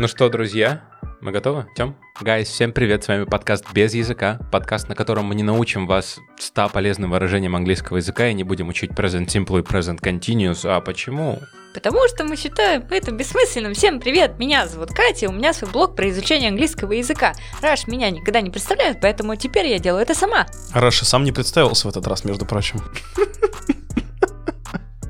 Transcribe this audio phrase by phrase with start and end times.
[0.00, 0.82] Ну что, друзья,
[1.20, 1.66] мы готовы?
[1.74, 1.96] Тем?
[2.20, 6.20] Guys, всем привет, с вами подкаст «Без языка», подкаст, на котором мы не научим вас
[6.38, 10.60] 100 полезным выражениям английского языка и не будем учить present simple и present continuous.
[10.70, 11.40] А почему?
[11.74, 13.74] Потому что мы считаем это бессмысленным.
[13.74, 17.32] Всем привет, меня зовут Катя, у меня свой блог про изучение английского языка.
[17.60, 20.46] Раш меня никогда не представляет, поэтому теперь я делаю это сама.
[20.72, 22.80] Раша сам не представился в этот раз, между прочим.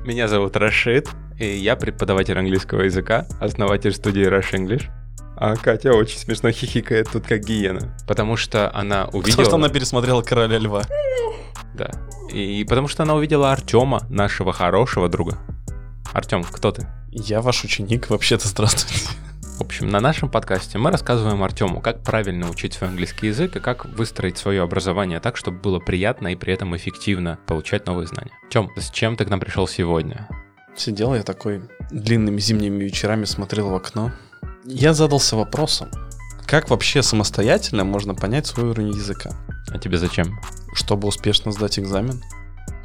[0.07, 4.91] Меня зовут Рашид, и я преподаватель английского языка, основатель студии Rush English.
[5.37, 7.97] А Катя очень смешно хихикает тут как гиена.
[8.09, 9.31] Потому что она увидела...
[9.31, 10.83] Потому что она пересмотрела «Короля льва».
[11.75, 11.91] Да.
[12.33, 15.39] И потому что она увидела Артема, нашего хорошего друга.
[16.13, 16.89] Артем, кто ты?
[17.13, 19.09] Я ваш ученик, вообще-то здравствуйте.
[19.59, 23.61] В общем, на нашем подкасте мы рассказываем Артему, как правильно учить свой английский язык и
[23.61, 28.33] как выстроить свое образование так, чтобы было приятно и при этом эффективно получать новые знания.
[28.51, 30.29] Тем, с чем ты к нам пришел сегодня?
[30.79, 34.13] Сидел я такой длинными зимними вечерами, смотрел в окно.
[34.65, 35.91] Я задался вопросом,
[36.47, 39.33] как вообще самостоятельно можно понять свой уровень языка?
[39.71, 40.39] А тебе зачем?
[40.73, 42.23] Чтобы успешно сдать экзамен.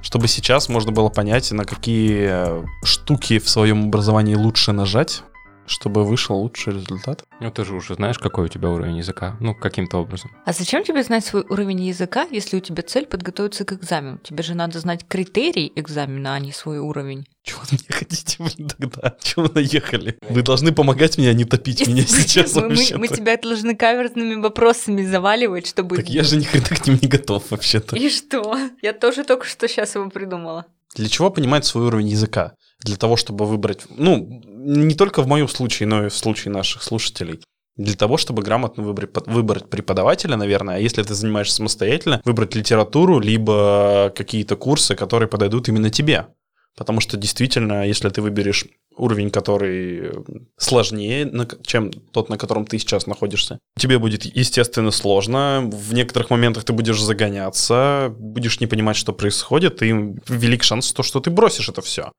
[0.01, 5.21] Чтобы сейчас можно было понять, на какие штуки в своем образовании лучше нажать,
[5.65, 7.23] чтобы вышел лучший результат.
[7.39, 9.37] Ну, ты же уже знаешь, какой у тебя уровень языка.
[9.39, 10.31] Ну, каким-то образом.
[10.45, 14.17] А зачем тебе знать свой уровень языка, если у тебя цель подготовиться к экзамену?
[14.19, 17.25] Тебе же надо знать критерий экзамена, а не свой уровень.
[17.43, 19.15] Чего вы мне хотите, блин, тогда?
[19.21, 20.17] Чего вы наехали?
[20.29, 24.35] Вы должны помогать мне, а не топить меня сейчас мы, вообще мы тебя должны каверзными
[24.35, 25.97] вопросами заваливать, чтобы...
[25.97, 27.97] Так я же ни хрена к ним не готов вообще-то.
[27.97, 28.57] И что?
[28.81, 30.65] Я тоже только что сейчас его придумала.
[30.95, 32.53] Для чего понимать свой уровень языка?
[32.83, 36.83] Для того, чтобы выбрать, ну, не только в моем случае, но и в случае наших
[36.83, 37.39] слушателей.
[37.75, 43.19] Для того, чтобы грамотно выбрать, выбрать преподавателя, наверное, а если ты занимаешься самостоятельно, выбрать литературу,
[43.19, 46.27] либо какие-то курсы, которые подойдут именно тебе.
[46.75, 50.11] Потому что действительно, если ты выберешь уровень, который
[50.57, 51.31] сложнее,
[51.63, 55.69] чем тот, на котором ты сейчас находишься, тебе будет, естественно, сложно.
[55.71, 59.93] В некоторых моментах ты будешь загоняться, будешь не понимать, что происходит, и
[60.27, 62.11] велик шанс, то, что ты бросишь это все.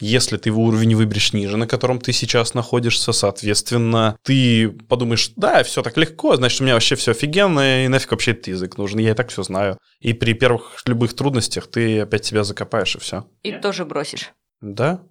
[0.00, 5.82] Если ты уровень выберешь ниже, на котором ты сейчас находишься, соответственно, ты подумаешь, да, все
[5.82, 9.10] так легко, значит, у меня вообще все офигенно, и нафиг вообще этот язык нужен, я
[9.10, 9.78] и так все знаю.
[10.00, 13.26] И при первых любых трудностях ты опять себя закопаешь, и все.
[13.42, 14.32] И тоже бросишь.
[14.60, 15.02] Да.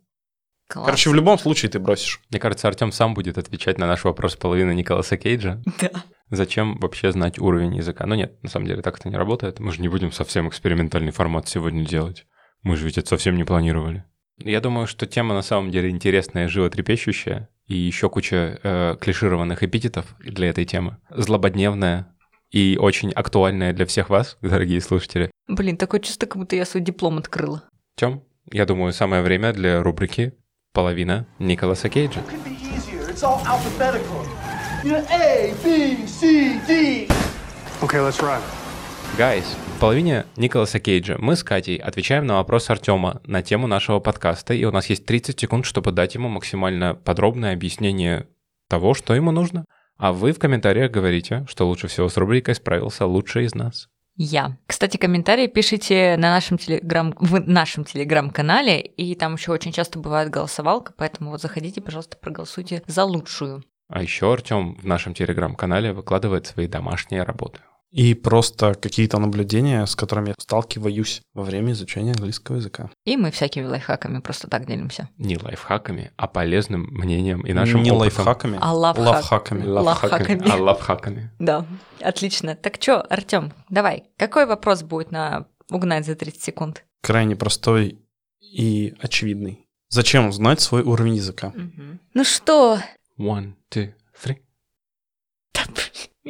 [0.68, 0.86] Класс.
[0.86, 2.22] Короче, в любом случае ты бросишь.
[2.30, 5.62] Мне кажется, Артем сам будет отвечать на наш вопрос половины Николаса Кейджа.
[5.82, 5.90] Да.
[6.30, 8.06] Зачем вообще знать уровень языка?
[8.06, 9.60] Ну нет, на самом деле так это не работает.
[9.60, 12.28] Мы же не будем совсем экспериментальный формат сегодня делать.
[12.62, 14.06] Мы же ведь это совсем не планировали.
[14.40, 20.16] Я думаю, что тема на самом деле интересная, животрепещущая, и еще куча э, клишированных эпитетов
[20.20, 20.98] для этой темы.
[21.10, 22.08] Злободневная
[22.52, 25.30] и очень актуальная для всех вас, дорогие слушатели.
[25.48, 27.64] Блин, такое чувство, как будто я свой диплом открыла.
[27.96, 30.34] Тем, я думаю, самое время для рубрики
[30.74, 32.22] «Половина Николаса Кейджа».
[37.82, 38.42] Okay, let's run.
[39.18, 39.44] Гайс,
[39.76, 44.54] в половине Николаса Кейджа мы с Катей отвечаем на вопрос Артема на тему нашего подкаста,
[44.54, 48.28] и у нас есть 30 секунд, чтобы дать ему максимально подробное объяснение
[48.70, 49.66] того, что ему нужно.
[49.98, 53.90] А вы в комментариях говорите, что лучше всего с рубрикой справился лучший из нас.
[54.16, 54.58] Я.
[54.68, 60.30] Кстати, комментарии пишите на нашем телеграм, в нашем телеграм-канале, и там еще очень часто бывает
[60.30, 63.64] голосовалка, поэтому вот заходите, пожалуйста, проголосуйте за лучшую.
[63.88, 67.60] А еще Артем в нашем телеграм-канале выкладывает свои домашние работы.
[67.92, 72.92] И просто какие-то наблюдения, с которыми я сталкиваюсь во время изучения английского языка.
[73.04, 75.10] И мы всякими лайфхаками просто так делимся.
[75.18, 78.02] Не лайфхаками, а полезным мнением и нашим Не опытом.
[78.26, 79.66] лайфхаками, А лавхак- лавхаками.
[79.66, 80.50] Лавхаками.
[80.52, 81.32] А лавхаками.
[81.40, 81.66] Да,
[82.00, 82.56] отлично.
[82.56, 86.86] Так что, Артем, давай, какой вопрос будет на угнать за 30 секунд?
[87.02, 87.98] Крайне простой
[88.40, 89.66] и очевидный.
[89.90, 91.54] Зачем знать свой уровень языка?
[92.14, 92.78] Ну что,
[93.18, 94.38] One, two, three.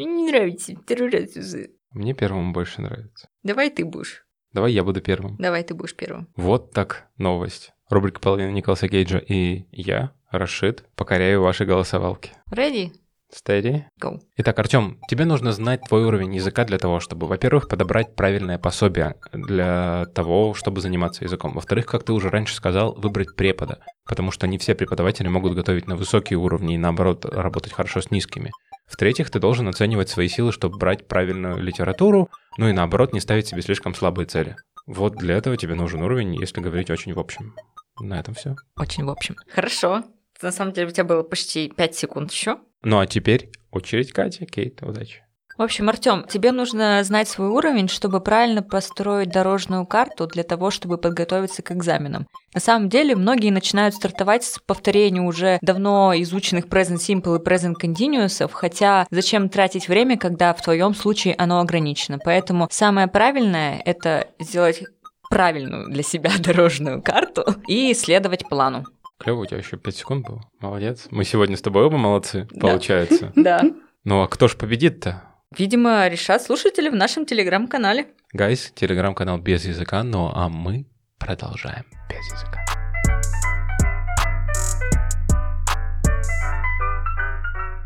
[0.06, 1.72] Мне не нравится второй раз уже.
[1.92, 3.30] Мне первому больше нравится.
[3.44, 4.26] Давай ты будешь.
[4.54, 5.36] Давай я буду первым.
[5.38, 6.30] Давай ты будешь первым.
[6.36, 7.74] Вот так новость.
[7.90, 12.32] Рубрика «Половина Николаса Кейджа» и я, Рашид, покоряю ваши голосовалки.
[12.52, 12.92] Ready?
[13.32, 13.84] Steady.
[14.02, 14.20] Go.
[14.38, 19.16] Итак, Артем, тебе нужно знать твой уровень языка для того, чтобы, во-первых, подобрать правильное пособие
[19.34, 21.54] для того, чтобы заниматься языком.
[21.54, 25.88] Во-вторых, как ты уже раньше сказал, выбрать препода, потому что не все преподаватели могут готовить
[25.88, 28.52] на высокие уровни и, наоборот, работать хорошо с низкими.
[28.90, 33.48] В-третьих, ты должен оценивать свои силы, чтобы брать правильную литературу, ну и, наоборот, не ставить
[33.48, 34.56] себе слишком слабые цели.
[34.88, 37.56] Вот для этого тебе нужен уровень, если говорить очень в общем.
[38.00, 38.56] На этом все.
[38.76, 39.36] Очень в общем.
[39.54, 40.04] Хорошо.
[40.42, 42.58] На самом деле у тебя было почти 5 секунд еще.
[42.82, 44.46] Ну а теперь очередь Кати.
[44.46, 45.24] Кейт, удачи.
[45.60, 50.72] В общем, Артем, тебе нужно знать свой уровень, чтобы правильно построить дорожную карту для того,
[50.72, 52.28] чтобы подготовиться к экзаменам.
[52.54, 57.74] На самом деле, многие начинают стартовать с повторения уже давно изученных Present Simple и Present
[57.78, 62.20] Continuous, хотя зачем тратить время, когда в твоем случае оно ограничено.
[62.24, 64.84] Поэтому самое правильное– это сделать
[65.30, 68.86] правильную для себя дорожную карту и следовать плану.
[69.18, 70.42] Клево, у тебя еще 5 секунд было.
[70.62, 71.08] Молодец.
[71.12, 72.62] Мы сегодня с тобой оба молодцы, Да.
[72.62, 73.34] получается.
[73.36, 73.62] Да.
[74.06, 75.24] Ну а кто ж победит-то?
[75.58, 78.08] Видимо, решат слушатели в нашем телеграм-канале.
[78.34, 80.86] Гайс, телеграм-канал без языка, ну а мы
[81.18, 82.64] продолжаем без языка.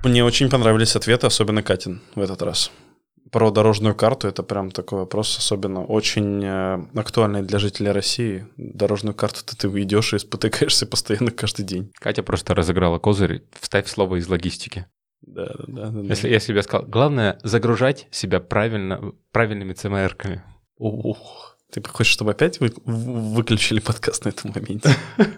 [0.03, 2.69] Мне очень понравились ответы, особенно Катин в этот раз.
[3.31, 8.45] Про дорожную карту это прям такой вопрос, особенно очень э, актуальный для жителей России.
[8.57, 11.93] Дорожную карту ты, ты идешь и спотыкаешься постоянно каждый день.
[11.95, 13.43] Катя просто разыграла козырь.
[13.59, 14.85] Вставь слово из логистики.
[15.25, 15.89] Да, да, да.
[15.89, 16.07] да, да.
[16.07, 20.43] Если я себе сказал, главное загружать себя правильно, правильными ЦМРками.
[20.77, 24.89] Ух, ты хочешь, чтобы опять вы- выключили подкаст на этом моменте?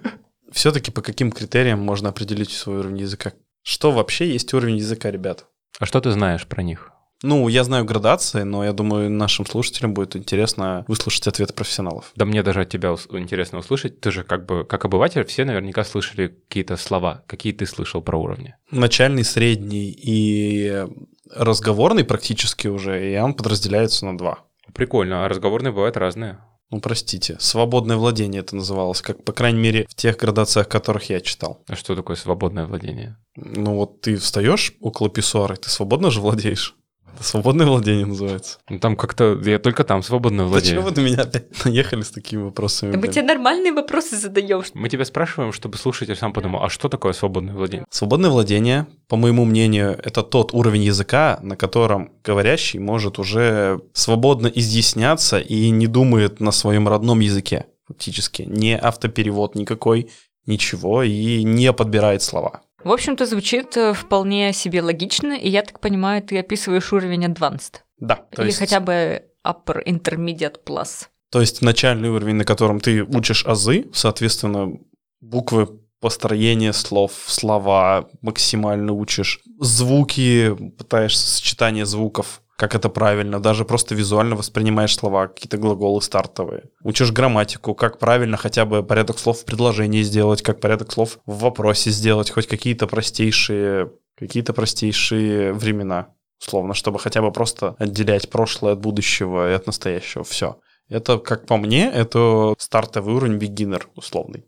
[0.52, 3.34] Все-таки по каким критериям можно определить свой уровень языка?
[3.62, 5.46] Что вообще есть уровень языка, ребят?
[5.80, 6.92] А что ты знаешь про них?
[7.26, 12.12] Ну, я знаю градации, но я думаю, нашим слушателям будет интересно выслушать ответы профессионалов.
[12.16, 14.00] Да мне даже от тебя интересно услышать.
[14.00, 17.24] Ты же как бы, как обыватель, все наверняка слышали какие-то слова.
[17.26, 18.54] Какие ты слышал про уровни?
[18.70, 20.86] Начальный, средний и
[21.34, 24.42] разговорный практически уже, и он подразделяется на два.
[24.76, 26.38] Прикольно, а разговорные бывают разные.
[26.70, 31.22] Ну, простите, свободное владение это называлось, как, по крайней мере, в тех градациях, которых я
[31.22, 31.64] читал.
[31.68, 33.18] А что такое свободное владение?
[33.36, 36.76] Ну, вот ты встаешь около писсуара, и ты свободно же владеешь.
[37.20, 38.60] Свободное владение называется.
[38.70, 40.82] Ну там как-то, я только там свободное Зачем владение.
[40.82, 42.92] вы на меня опять наехали с такими вопросами?
[42.92, 44.64] Да мы тебе нормальные вопросы задаем.
[44.74, 47.86] Мы тебя спрашиваем, чтобы слушатель сам подумал, а что такое свободное владение?
[47.90, 54.48] Свободное владение, по моему мнению, это тот уровень языка, на котором говорящий может уже свободно
[54.48, 58.44] изъясняться и не думает на своем родном языке, фактически.
[58.44, 60.10] Не автоперевод никакой,
[60.46, 62.62] ничего, и не подбирает слова.
[62.86, 67.78] В общем-то, звучит э, вполне себе логично, и я так понимаю, ты описываешь уровень Advanced.
[67.98, 71.08] Да, Или есть, хотя бы Upper Intermediate Plus.
[71.32, 74.78] то есть начальный уровень, на котором ты учишь азы, соответственно,
[75.20, 75.68] буквы
[76.00, 84.36] построение слов, слова максимально учишь, звуки, пытаешься сочетание звуков, как это правильно, даже просто визуально
[84.36, 86.66] воспринимаешь слова, какие-то глаголы стартовые.
[86.84, 91.40] Учишь грамматику, как правильно хотя бы порядок слов в предложении сделать, как порядок слов в
[91.40, 98.74] вопросе сделать, хоть какие-то простейшие, какие-то простейшие времена, условно, чтобы хотя бы просто отделять прошлое
[98.74, 100.24] от будущего и от настоящего.
[100.24, 100.60] Все.
[100.88, 104.46] Это, как по мне, это стартовый уровень beginner условный.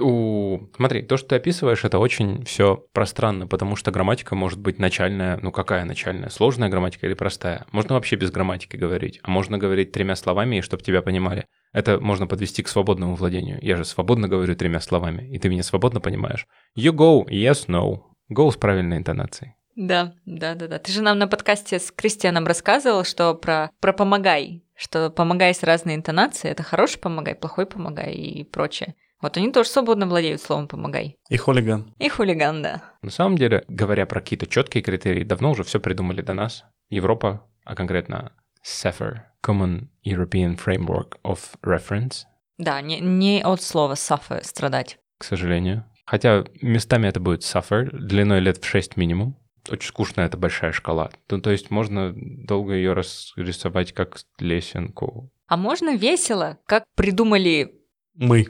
[0.00, 4.80] У, смотри, то, что ты описываешь, это очень все пространно, потому что грамматика может быть
[4.80, 7.66] начальная, ну какая начальная, сложная грамматика или простая?
[7.70, 11.46] Можно вообще без грамматики говорить, а можно говорить тремя словами, и чтобы тебя понимали.
[11.72, 13.58] Это можно подвести к свободному владению.
[13.62, 16.46] Я же свободно говорю тремя словами, и ты меня свободно понимаешь.
[16.76, 18.00] You go, yes, no.
[18.32, 19.54] Go с правильной интонацией.
[19.76, 20.78] Да, да, да, да.
[20.78, 25.62] Ты же нам на подкасте с Кристианом рассказывал, что про, про помогай, что помогай с
[25.62, 28.94] разной интонацией, это хороший помогай, плохой помогай и прочее.
[29.20, 31.16] Вот они тоже свободно владеют словом помогай.
[31.30, 31.94] И хулиган.
[31.98, 32.82] И хулиган, да.
[33.02, 36.64] На самом деле, говоря про какие-то четкие критерии, давно уже все придумали до нас.
[36.90, 38.32] Европа, а конкретно
[38.64, 42.24] SEFR, Common European Framework of Reference,
[42.58, 44.98] Да, не, не от слова suffer, страдать.
[45.18, 45.84] к сожалению.
[46.04, 49.36] Хотя местами это будет suffer, длиной лет в 6 минимум.
[49.68, 51.10] Очень скучная это большая шкала.
[51.28, 55.32] Ну, то есть можно долго ее разрисовать как лесенку.
[55.48, 57.72] А можно весело, как придумали
[58.14, 58.46] Мы.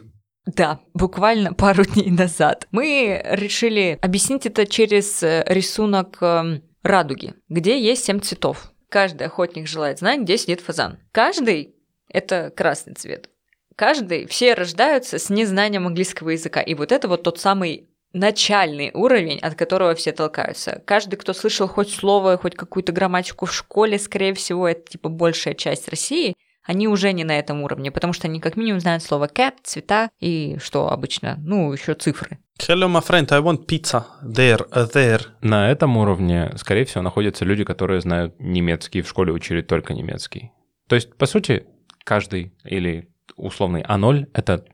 [0.47, 2.69] Да, буквально пару дней назад.
[2.71, 8.73] Мы решили объяснить это через э, рисунок эм, радуги, где есть семь цветов.
[8.89, 10.99] Каждый охотник желает знать, где сидит фазан.
[11.11, 11.75] Каждый—
[12.09, 13.29] это красный цвет.
[13.75, 16.63] Каждый, все рождаются с незнанием английского языка.
[16.63, 20.83] И вот это вот тот самый начальный уровень, от которого все толкаются.
[20.87, 25.55] Каждый, кто слышал хоть слово, хоть какую-то грамматику в школе, скорее всего, это типа большая
[25.55, 26.35] часть России,
[26.67, 30.11] они уже не на этом уровне, потому что они как минимум знают слово cat, цвета
[30.21, 32.39] и что обычно, ну, еще цифры.
[32.59, 34.05] Hello, my friend, I want pizza.
[34.23, 35.21] There, uh, there.
[35.43, 40.53] На этом уровне, скорее всего, находятся люди, которые знают немецкий, в школе учили только немецкий.
[40.89, 41.67] То есть, по сути,
[42.05, 44.65] каждый или условный А0— это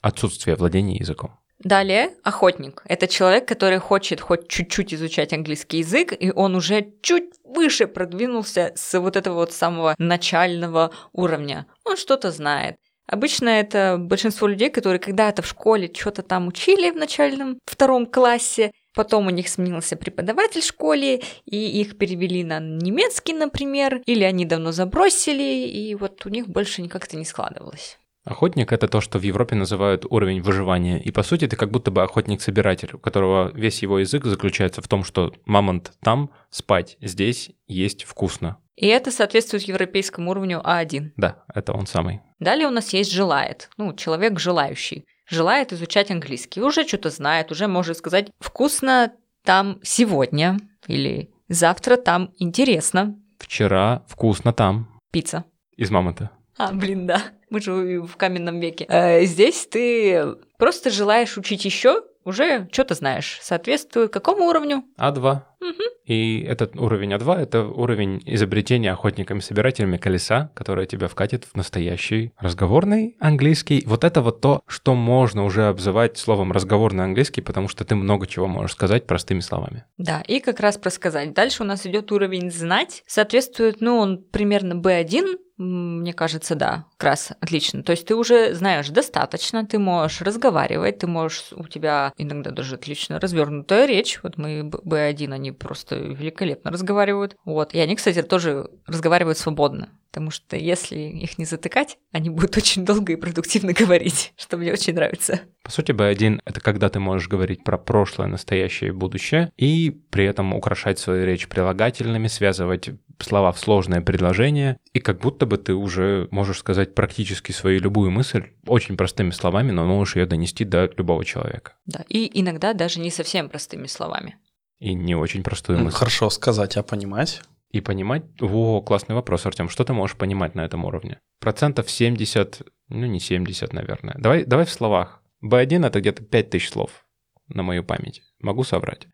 [0.00, 1.41] отсутствие владения языком.
[1.64, 2.82] Далее, охотник.
[2.86, 8.72] Это человек, который хочет хоть чуть-чуть изучать английский язык, и он уже чуть выше продвинулся
[8.74, 11.66] с вот этого вот самого начального уровня.
[11.84, 12.76] Он что-то знает.
[13.06, 18.72] Обычно это большинство людей, которые когда-то в школе что-то там учили в начальном втором классе,
[18.94, 24.44] Потом у них сменился преподаватель в школе, и их перевели на немецкий, например, или они
[24.44, 27.98] давно забросили, и вот у них больше как-то не складывалось.
[28.24, 31.00] Охотник— это то, что в Европе называют уровень выживания.
[31.00, 34.86] И, по сути, ты как будто бы охотник-собиратель, у которого весь его язык заключается в
[34.86, 38.58] том, что мамонт там, спать здесь, есть вкусно.
[38.76, 41.10] И это соответствует европейскому уровню А1.
[41.16, 42.20] Да, это он самый.
[42.38, 43.70] Далее у нас есть желает.
[43.76, 45.04] Ну, человек желающий.
[45.28, 46.62] Желает изучать английский.
[46.62, 49.12] Уже что-то знает, уже может сказать «вкусно
[49.44, 53.18] там сегодня» или «завтра там интересно».
[53.38, 55.00] Вчера вкусно там.
[55.10, 55.44] Пицца.
[55.76, 56.30] Из мамонта.
[56.56, 57.22] А, блин, да.
[57.50, 58.86] Мы же в каменном веке.
[58.88, 63.38] Э, здесь ты просто желаешь учить еще, уже что-то знаешь.
[63.42, 64.84] Соответствует какому уровню?
[64.98, 65.42] А2.
[65.60, 65.82] Мгм.
[66.04, 73.16] И этот уровень А2— это уровень изобретения охотниками-собирателями колеса, которое тебя вкатит в настоящий разговорный
[73.20, 73.82] английский.
[73.86, 78.26] Вот это вот то, что можно уже обзывать словом разговорный английский, потому что ты много
[78.26, 79.84] чего можешь сказать простыми словами.
[79.98, 81.32] Да, и как раз просказать.
[81.34, 83.04] Дальше у нас идет уровень знать.
[83.06, 87.82] Соответствует, ну, он примерно B1, М, Мне кажется, да, как раз отлично.
[87.84, 92.74] То есть ты уже знаешь достаточно, ты можешь разговаривать, ты можешь, у тебя иногда даже
[92.74, 94.18] отлично развернутая речь.
[94.24, 97.36] Вот мы Б- B1, они просто великолепно разговаривают.
[97.44, 97.74] Вот.
[97.74, 99.90] И они, кстати, тоже разговаривают свободно.
[100.12, 104.70] Потому что если их не затыкать, они будут очень долго и продуктивно говорить, что мне
[104.70, 105.40] очень нравится.
[105.62, 110.26] По сути, B1— это когда ты можешь говорить про прошлое, настоящее и будущее, и при
[110.26, 112.90] этом украшать свою речь прилагательными, связывать
[113.20, 118.10] слова в сложное предложение, и как будто бы ты уже можешь сказать практически свою любую
[118.10, 121.74] мысль очень простыми словами, но можешь ее донести до любого человека.
[121.86, 122.04] Да.
[122.08, 124.36] И иногда даже не совсем простыми словами.
[124.78, 125.96] И не очень простую мысль.
[125.96, 127.40] Хорошо сказать, а понимать?
[127.72, 128.24] И понимать...
[128.40, 129.68] О, классный вопрос, Артем.
[129.68, 131.20] Что ты можешь понимать на этом уровне?
[131.40, 134.14] Процентов 70, ну не 70, наверное.
[134.18, 135.22] Давай, давай в словах.
[135.42, 137.06] B1— это где-то 5000 слов
[137.48, 138.22] на мою память.
[138.40, 139.08] Могу соврать.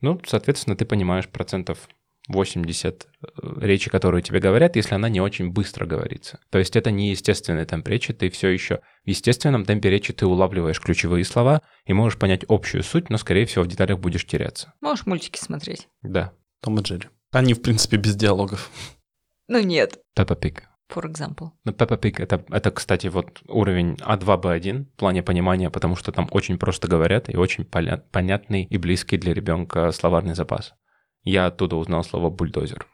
[0.00, 1.88] Ну, соответственно, ты понимаешь процентов
[2.28, 3.26] 80 э,
[3.60, 6.38] речи, которую тебе говорят, если она не очень быстро говорится.
[6.50, 10.26] То есть это не естественный темп речи, ты все еще в естественном темпе речи ты
[10.26, 14.74] улавливаешь ключевые слова и можешь понять общую суть, но, скорее всего, в деталях будешь теряться.
[14.80, 15.88] Можешь мультики смотреть.
[16.02, 16.32] Да.
[16.60, 17.08] Том и Джерри.
[17.32, 18.70] Они, в принципе, без диалогов.
[19.48, 19.98] Ну нет.
[20.16, 20.60] Peppa Pig.
[20.94, 21.50] For example.
[21.64, 25.96] Ну, Peppa Pig это, это, кстати, вот уровень А А2, Б1 в плане понимания, потому
[25.96, 30.74] что там очень просто говорят и очень поля- понятный и близкий для ребенка словарный запас.
[31.24, 32.86] Я оттуда узнал слово бульдозер.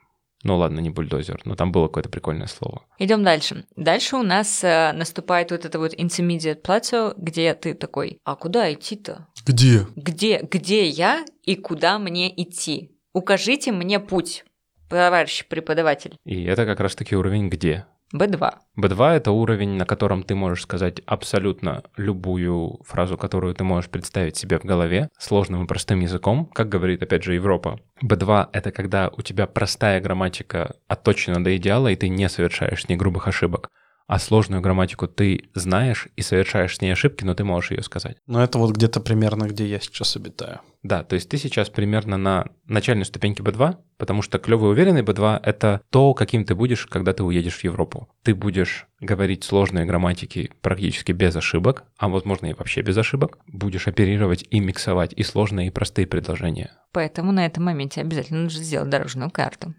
[0.44, 2.86] Ну ладно, не бульдозер, но там было какое-то прикольное слово.
[2.98, 3.64] Идем дальше.
[3.74, 8.72] Дальше у нас э, наступает вот это вот intermediate plateau, где ты такой, а куда
[8.72, 9.26] идти-то?
[9.44, 9.86] Где?
[9.96, 12.92] Где, где я и куда мне идти?
[13.18, 14.44] Укажите мне путь,
[14.88, 16.16] товарищ преподаватель.
[16.24, 17.84] И это как раз-таки уровень где?
[18.14, 18.52] B2.
[18.80, 24.36] B2— это уровень, на котором ты можешь сказать абсолютно любую фразу, которую ты можешь представить
[24.36, 27.80] себе в голове, сложным и простым языком, как говорит, опять же, Европа.
[28.04, 32.94] B2— это когда у тебя простая грамматика отточена до идеала, и ты не совершаешь ней
[32.94, 33.68] грубых ошибок.
[34.08, 38.16] А сложную грамматику ты знаешь и совершаешь с ней ошибки, но ты можешь ее сказать.
[38.26, 40.60] Ну, это вот где-то примерно, где я сейчас обитаю.
[40.82, 45.40] Да, то есть ты сейчас примерно на начальной ступеньке B2, потому что клевый уверенный B2—
[45.42, 48.08] это то, каким ты будешь, когда ты уедешь в Европу.
[48.22, 53.38] Ты будешь говорить сложные грамматики практически без ошибок, а возможно и вообще без ошибок.
[53.46, 56.70] Будешь оперировать и миксовать и сложные, и простые предложения.
[56.92, 59.74] Поэтому на этом моменте обязательно нужно сделать дорожную карту.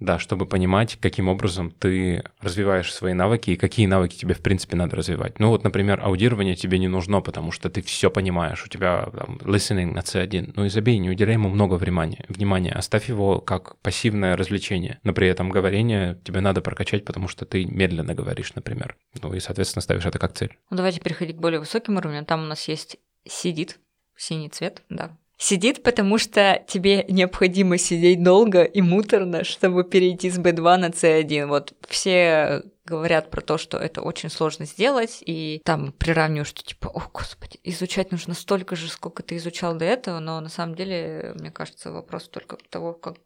[0.00, 4.76] Да, чтобы понимать, каким образом ты развиваешь свои навыки и какие навыки тебе, в принципе,
[4.76, 5.40] надо развивать.
[5.40, 9.36] Ну вот, например, аудирование тебе не нужно, потому что ты все понимаешь, у тебя там,
[9.38, 10.52] listening на C1.
[10.54, 12.24] Ну и забей, не уделяй ему много внимания.
[12.28, 15.00] Внимания, оставь его как пассивное развлечение.
[15.02, 18.96] Но при этом говорение тебе надо прокачать, потому что ты медленно говоришь, например.
[19.20, 20.56] Ну и, соответственно, ставишь это как цель.
[20.70, 22.24] Ну, давайте переходить к более высоким уровням.
[22.24, 23.80] Там у нас есть сидит,
[24.16, 25.16] синий цвет, да.
[25.40, 31.46] Сидит, потому что тебе необходимо сидеть долго и муторно, чтобы перейти с B2 на C1.
[31.46, 36.88] Вот все говорят про то, что это очень сложно сделать, и там приравнивают, что типа,
[36.88, 41.34] о, господи, изучать нужно столько же, сколько ты изучал до этого, но на самом деле,
[41.38, 43.18] мне кажется, вопрос только того, как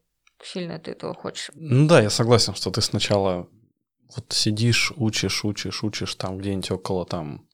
[0.42, 1.50] сильно ты этого хочешь.
[1.54, 3.48] Ну да, я согласен, что ты сначала
[4.14, 7.48] вот сидишь, учишь, учишь, учишь там где-нибудь около там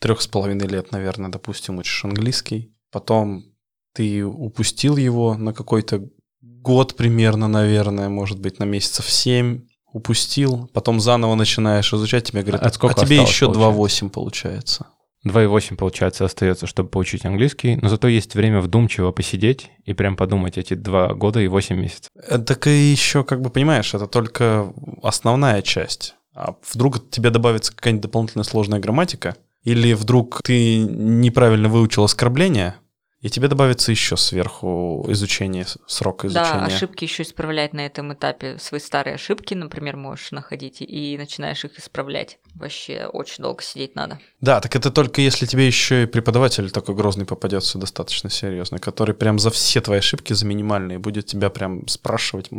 [0.00, 2.76] трех с половиной лет, наверное, допустим, учишь английский.
[2.90, 3.51] Потом
[3.92, 6.08] ты упустил его на какой-то
[6.40, 12.62] год примерно, наверное, может быть, на месяцев семь упустил, потом заново начинаешь изучать, тебе говорят,
[12.64, 14.06] А сколько а тебе еще получается?
[14.06, 14.86] 2,8 получается.
[15.26, 20.58] 2,8, получается, остается, чтобы получить английский, но зато есть время вдумчиво посидеть и прям подумать
[20.58, 22.10] эти два года и 8 месяцев.
[22.16, 24.72] Э, Так и еще, как бы понимаешь, это только
[25.02, 26.14] основная часть.
[26.34, 32.74] А вдруг тебе добавится какая-нибудь дополнительная сложная грамматика, или вдруг ты неправильно выучил оскорбление,
[33.22, 36.58] И тебе добавится еще сверху изучение, срок изучения.
[36.58, 38.58] Да, ошибки еще исправлять на этом этапе.
[38.58, 42.40] Свои старые ошибки, например, можешь находить и начинаешь их исправлять.
[42.56, 44.18] Вообще очень долго сидеть надо.
[44.40, 49.14] Да, так это только если тебе еще и преподаватель такой грозный попадется достаточно серьезный, который
[49.14, 52.50] прям за все твои ошибки, за минимальные, будет тебя прям спрашивать.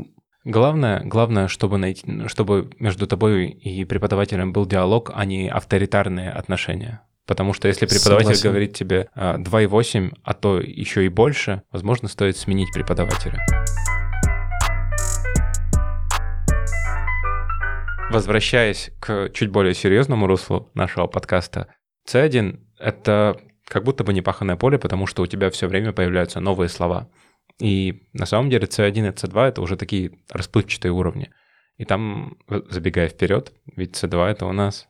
[0.46, 7.01] Главное, главное, чтобы, найти, чтобы между тобой и преподавателем был диалог, а не авторитарные отношения.
[7.25, 8.50] Потому что если преподаватель Согласен.
[8.50, 13.46] говорит тебе а, 2,8, а то еще и больше, возможно, стоит сменить преподавателя.
[18.10, 21.68] Возвращаясь к чуть более серьезному руслу нашего подкаста,
[22.08, 26.68] C1— это как будто бы непаханное поле, потому что у тебя все время появляются новые
[26.68, 27.10] слова.
[27.60, 31.32] И на самом деле C1 и C2— это уже такие расплывчатые уровни.
[31.77, 32.38] И там,
[32.70, 34.88] забегая вперед, ведь C2— это у нас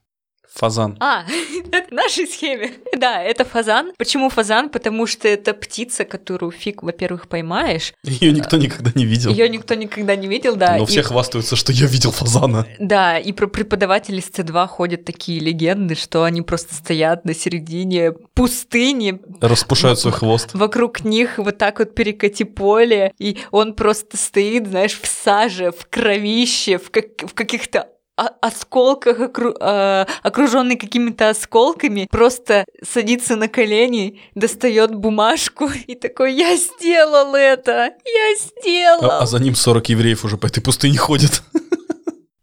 [0.54, 0.98] Фазан.
[1.00, 1.24] А,
[1.72, 2.72] это в нашей схеме.
[2.96, 3.92] Да, это фазан.
[3.98, 4.70] Почему фазан?
[4.70, 7.94] Потому что это птица, которую фиг, во-первых, поймаешь.
[8.04, 9.32] Ее никто никогда не видел.
[9.32, 10.78] Ее никто никогда не видел, да.
[10.78, 12.68] Но и- все хвастаются, что я видел фазана.
[12.80, 18.12] Да, и про преподавателей с С2 ходят такие легенды, что они просто стоят на середине
[18.12, 20.50] пустыни, Распушают свой хвост.
[20.54, 25.88] вокруг них вот так вот перекати поле, и он просто стоит, знаешь, в саже, в
[25.90, 34.22] кровище, в, как- в каких-то осколках, окру- э, окруженный какими-то осколками, просто садится на колени,
[34.36, 39.12] достает бумажку и такой, я сделал это, я сделал.
[39.12, 41.44] А, а за ним 40 евреев уже по этой пустыне ходят.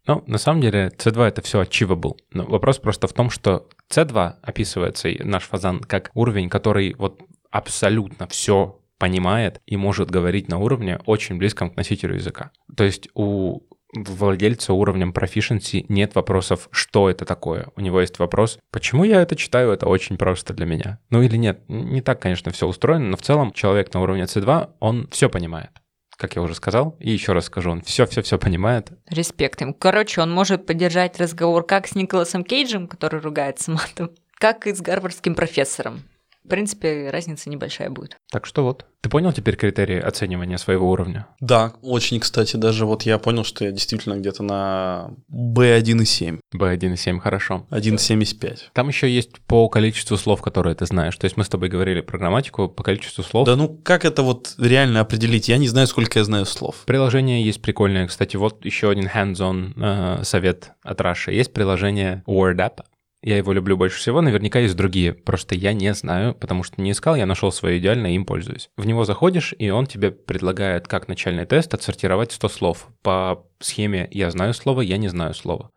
[0.06, 2.16] Ну, на самом деле, C2 это все achievable.
[2.32, 7.20] Но вопрос просто в том, что C2 описывается, наш фазан, как уровень, который вот
[7.52, 12.50] абсолютно все понимает и может говорить на уровне очень близком к носителю языка.
[12.76, 13.60] То есть у
[13.94, 17.68] владельца уровнем proficiency нет вопросов, что это такое.
[17.76, 20.98] У него есть вопрос, почему я это читаю, это очень просто для меня.
[21.10, 24.70] Ну или нет, не так, конечно, все устроено, но в целом человек на уровне C2,
[24.80, 25.70] он все понимает.
[26.16, 29.72] Как я уже сказал, и еще раз скажу, он все-все-все понимает, Респект им.
[29.72, 34.82] Короче, он может поддержать разговор как с Николасом Кейджем, который ругается матом, как и с
[34.82, 36.02] гарвардским профессором.
[36.44, 38.16] В принципе, разница небольшая будет.
[38.30, 38.86] Так что вот.
[39.02, 41.26] Ты понял теперь критерии оценивания своего уровня?
[41.40, 46.40] Да, очень, кстати, даже вот я понял, что я действительно где-то на B1,7.
[46.54, 47.66] B1,7, хорошо.
[47.70, 48.58] 1,75.
[48.72, 51.16] Там еще есть по количеству слов, которые ты знаешь.
[51.16, 53.46] То есть мы с тобой говорили про грамматику, по количеству слов.
[53.46, 55.48] Да ну как это вот реально определить?
[55.48, 56.82] Я не знаю, сколько я знаю слов.
[56.86, 58.06] Приложение есть прикольное.
[58.06, 61.32] Кстати, вот еще один hands-on э, совет от Раши.
[61.32, 62.80] Есть приложение WordApp.
[63.22, 64.22] Я его люблю больше всего.
[64.22, 65.12] Наверняка есть другие.
[65.12, 68.70] Просто я не знаю, потому что не искал, я нашел свое идеальное и им пользуюсь.
[68.76, 74.08] В него заходишь, и он тебе предлагает, как начальный тест, отсортировать 100 слов по схеме
[74.10, 75.70] «я знаю слово, я не знаю слова».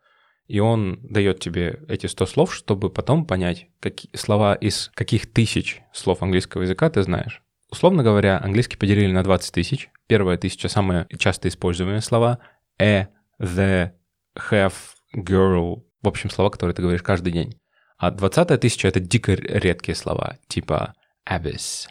[0.46, 5.82] И он дает тебе эти 100 слов, чтобы потом понять, какие слова из каких тысяч
[5.92, 7.42] слов английского языка ты знаешь.
[7.70, 9.90] Условно говоря, английский поделили на 20 тысяч.
[10.06, 12.38] Первая тысяча самые часто используемые слова.
[12.80, 13.08] A,
[13.40, 13.92] the,
[14.36, 14.74] have,
[15.16, 15.82] girl.
[16.04, 17.58] В общем, слова, которые ты говоришь каждый день.
[17.96, 20.92] А двадцатая тысяча— это дико редкие слова, типа
[21.26, 21.86] abyss,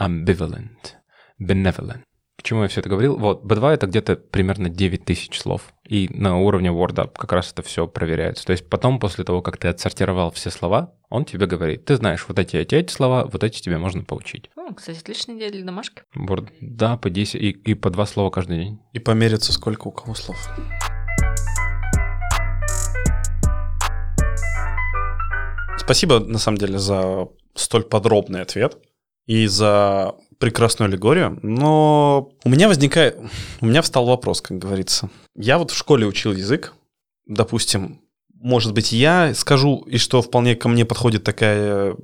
[0.00, 0.94] ambivalent,
[1.42, 2.02] benevolent.
[2.36, 3.16] Почему я все это говорил?
[3.16, 5.72] Вот, B2— это где-то примерно 9 тысяч слов.
[5.88, 8.44] И на уровне Word как раз это все проверяется.
[8.44, 12.24] То есть потом, после того, как ты отсортировал все слова, он тебе говорит, ты знаешь
[12.28, 14.48] вот эти, эти, эти слова, вот эти тебе можно поучить.
[14.54, 16.02] О, кстати, отличная идея для домашки.
[16.14, 18.80] Word, да, по 10 и, и по 2 слова каждый день.
[18.92, 20.36] И помериться, сколько у кого слов.
[25.86, 28.76] Спасибо, на самом деле, за столь подробный ответ
[29.26, 31.38] и за прекрасную аллегорию.
[31.42, 33.16] Но у меня возникает...
[33.60, 35.10] У меня встал вопрос, как говорится.
[35.36, 36.74] Я вот в школе учил язык.
[37.24, 38.00] Допустим,
[38.34, 41.94] может быть, я скажу, и что вполне ко мне подходит такая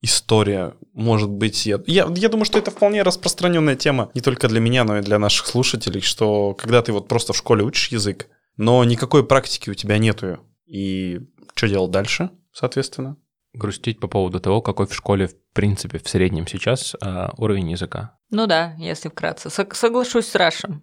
[0.00, 0.74] история.
[0.92, 4.84] Может быть, я, я, я думаю, что это вполне распространенная тема не только для меня,
[4.84, 8.84] но и для наших слушателей, что когда ты вот просто в школе учишь язык, но
[8.84, 10.38] никакой практики у тебя нету.
[10.66, 11.18] И
[11.56, 13.16] что делать дальше, соответственно?
[13.54, 18.18] Грустить по поводу того, какой в школе, в принципе, в среднем сейчас а, уровень языка.
[18.30, 19.48] Ну да, если вкратце.
[19.48, 20.82] Сог- соглашусь с Рашем.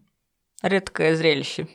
[0.63, 1.67] Редкое зрелище.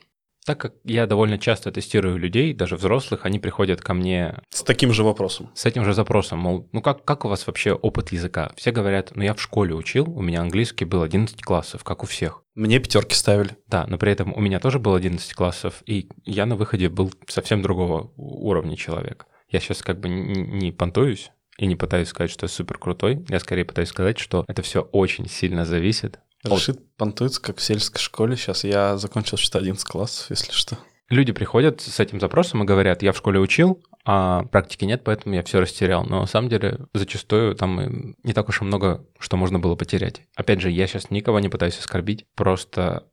[0.47, 4.93] Так как я довольно часто тестирую людей, даже взрослых, они приходят ко мне С таким
[4.93, 5.51] же вопросом.
[5.55, 8.53] с этим же запросом, мол, ну как, как у вас вообще опыт языка?
[8.57, 12.07] Все говорят, ну я в школе учил, у меня английский был 11 классов, как у
[12.07, 12.45] всех.
[12.55, 13.57] Мне пятерки ставили.
[13.67, 17.13] Да, но при этом у меня тоже было 11 классов, и я на выходе был
[17.27, 19.27] совсем другого уровня человек.
[19.49, 23.25] Я сейчас как бы не, не понтуюсь и не пытаюсь сказать, что я супер крутой.
[23.29, 26.19] Я скорее пытаюсь сказать, что это все очень сильно зависит.
[26.45, 28.37] от- Рашид понтуется, как в сельской школе.
[28.37, 30.79] Сейчас я закончил считать 11 классов, если что.
[31.09, 35.37] Люди приходят с этим запросом и говорят, я в школе учил, а практики нет, поэтому
[35.37, 36.05] я все растерял.
[36.05, 40.23] Но на самом деле зачастую там не так уж и много, что можно было потерять.
[40.35, 43.05] Опять же, я сейчас никого не пытаюсь оскорбить, просто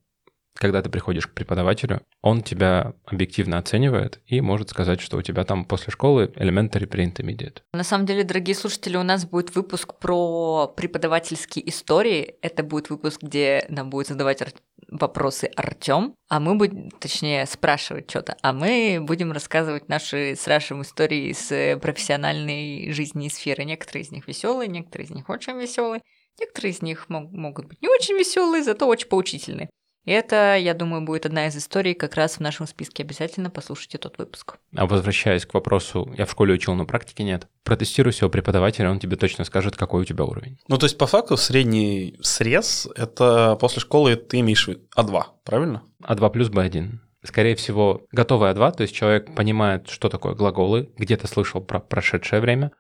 [0.63, 5.43] когда ты приходишь к преподавателю, он тебя объективно оценивает и может сказать, что у тебя
[5.43, 7.58] там после школы elementary pre-intermediate.
[7.73, 12.36] На самом деле, дорогие слушатели, у нас будет выпуск про преподавательские истории.
[12.41, 14.41] Это будет выпуск, где нам будет задавать
[14.88, 20.84] вопросы Артем, а мы будем, точнее, спрашивать что-то, а мы будем рассказывать наши с Рашем
[20.84, 23.65] истории из э, профессиональной жизни и сферы.
[23.65, 26.02] Некоторые из них веселые, некоторые из них очень веселые,
[26.39, 29.69] некоторые из них мог- могут быть не очень веселые, зато очень поучительные.
[30.06, 33.04] И это, я думаю, будет одна из историй как раз в нашем списке.
[33.04, 34.58] Обязательно послушайте тот выпуск.
[34.76, 37.48] А возвращаясь к вопросу, я в школе учил, но практики нет.
[37.63, 40.60] Протестируй своего преподавателя, он тебе точно скажет, какой у тебя уровень.
[40.68, 45.84] Ну, то есть, по факту, средний срез— это после школы ты имеешь А2, правильно?
[46.04, 47.00] А2 плюс Б1.
[47.24, 52.42] Скорее всего, готовый А2, то есть человек понимает, что такое глаголы, где-то слышал про прошедшее
[52.42, 52.72] время,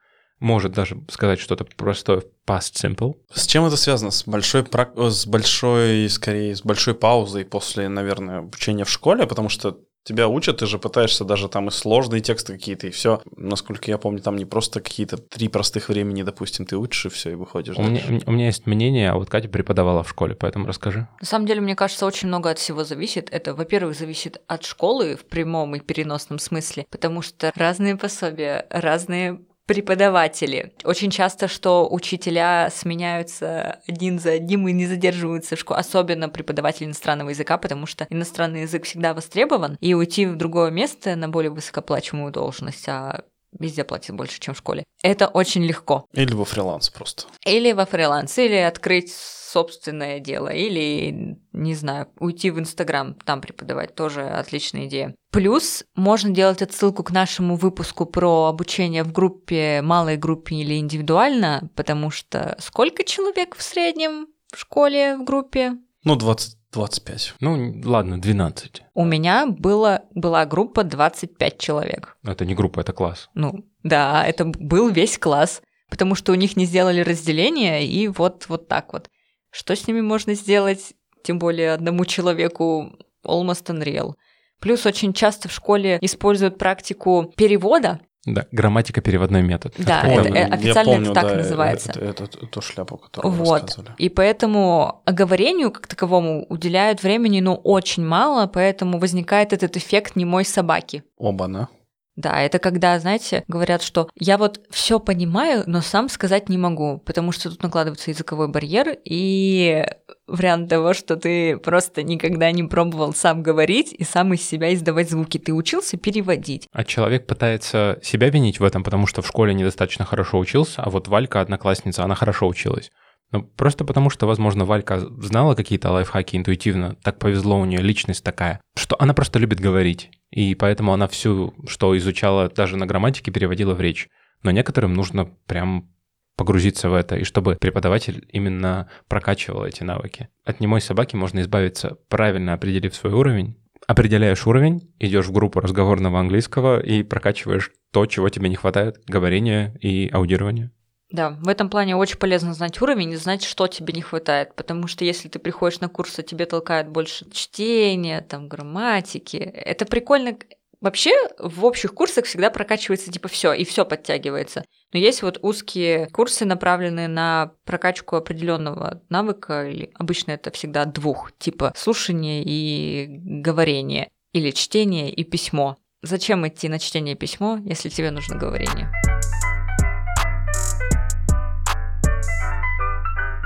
[0.43, 3.15] может даже сказать что-то простое в past simple.
[3.33, 4.11] С чем это связано?
[4.11, 4.65] С большой,
[4.97, 10.57] с большой, скорее, с большой паузой после, наверное, обучения в школе, потому что тебя учат,
[10.57, 13.21] ты же пытаешься даже там и сложные тексты какие-то, и все.
[13.37, 17.31] Насколько я помню, там не просто какие-то три простых времени, допустим, ты учишь, и все,
[17.31, 17.77] и выходишь.
[17.77, 21.07] У меня, у меня есть мнение, а вот Катя преподавала в школе, поэтому расскажи.
[21.21, 23.29] На самом деле, мне кажется, очень много от всего зависит.
[23.31, 29.39] Это, во-первых, зависит от школы в прямом и переносном смысле, потому что разные пособия, разные
[29.65, 30.73] преподаватели.
[30.83, 36.85] Очень часто, что учителя сменяются один за одним и не задерживаются в школе, особенно преподаватели
[36.85, 41.51] иностранного языка, потому что иностранный язык всегда востребован, и уйти в другое место на более
[41.51, 43.23] высокоплачиваемую должность, а
[43.57, 44.83] везде платят больше, чем в школе.
[45.01, 46.05] Это очень легко.
[46.13, 47.25] Или во фриланс просто.
[47.45, 49.13] Или во фриланс, или открыть
[49.53, 55.15] собственное дело, или, не знаю, уйти в Инстаграм, там преподавать, тоже отличная идея.
[55.31, 61.69] Плюс можно делать отсылку к нашему выпуску про обучение в группе, малой группе или индивидуально,
[61.75, 65.73] потому что сколько человек в среднем в школе, в группе?
[66.03, 67.35] Ну, 20, 25.
[67.39, 68.83] Ну, ладно, 12.
[68.93, 72.17] У меня было, была группа 25 человек.
[72.23, 73.29] Это не группа, это класс.
[73.35, 78.45] Ну, да, это был весь класс, потому что у них не сделали разделение, и вот,
[78.49, 79.09] вот так вот.
[79.53, 82.91] Что с ними можно сделать, тем более одному человеку,
[83.25, 84.13] almost unreal.
[84.59, 87.99] Плюс очень часто в школе используют практику перевода.
[88.25, 89.75] Да, грамматика переводной метод.
[89.77, 91.89] Да, это, там- э, Я официально помню, это так да, называется.
[91.91, 93.61] Это, это- это ту шляпу, которую вы Вот.
[93.61, 93.93] рассказывали.
[93.97, 100.45] И поэтому оговорению как таковому уделяют времени, ну, очень мало, поэтому возникает этот эффект немой
[100.45, 101.03] собаки.
[101.17, 101.67] Оба, да?
[102.15, 106.99] Да, это когда, знаете, говорят, что я вот все понимаю, но сам сказать не могу,
[106.99, 109.83] потому что тут накладывается языковой барьер и
[110.27, 115.09] вариант того, что ты просто никогда не пробовал сам говорить и сам из себя издавать
[115.09, 115.39] звуки.
[115.39, 116.67] Ты учился переводить.
[116.71, 120.91] А человек пытается себя винить в этом, потому что в школе недостаточно хорошо учился, а
[120.91, 122.91] вот Валька, одноклассница, она хорошо училась.
[123.31, 128.23] Ну, просто потому что, возможно, Валька знала какие-то лайфхаки интуитивно, так повезло у нее личность
[128.23, 133.31] такая, что она просто любит говорить, и поэтому она всю, что изучала даже на грамматике,
[133.31, 134.09] переводила в речь.
[134.41, 135.91] Но некоторым нужно прям
[136.35, 140.29] погрузиться в это, и чтобы преподаватель именно прокачивал эти навыки.
[140.43, 143.55] От немой собаки можно избавиться, правильно определив свой уровень.
[143.85, 149.77] Определяешь уровень, идешь в группу разговорного английского и прокачиваешь то, чего тебе не хватает, говорение
[149.81, 150.71] и аудирование.
[151.13, 154.87] Да, в этом плане очень полезно знать уровень и знать, что тебе не хватает, потому
[154.87, 160.35] что если ты приходишь на курс, а тебе толкают больше чтения, там, грамматики, это прикольно.
[160.81, 164.65] Вообще в общих курсах всегда прокачивается типа все, и все подтягивается.
[164.91, 171.31] Но есть вот узкие курсы, направленные на прокачку определенного навыка, или обычно это всегда двух,
[171.37, 175.77] типа слушание и говорение, или чтение и письмо.
[176.01, 178.91] Зачем идти на чтение и письмо, если тебе нужно говорение?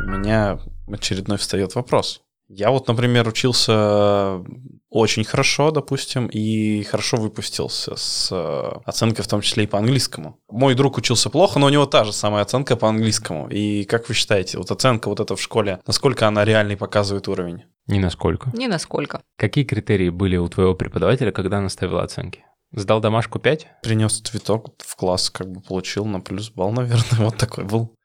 [0.08, 2.22] У меня очередной встает вопрос.
[2.48, 4.42] Я вот, например, учился
[4.90, 10.40] очень хорошо, допустим, и хорошо выпустился с э, оценкой в том числе и по английскому.
[10.50, 13.50] Мой друг учился плохо, но у него та же самая оценка по английскому.
[13.50, 17.66] И как вы считаете, вот оценка вот эта в школе, насколько она реальный показывает уровень?
[17.88, 18.50] Ни насколько.
[18.54, 19.20] Ни насколько.
[19.36, 22.46] Какие критерии были у твоего преподавателя, когда она ставила оценки?
[22.72, 23.68] Сдал домашку 5?
[23.84, 27.97] Принес цветок в класс, как бы получил на плюс балл, наверное, вот такой был.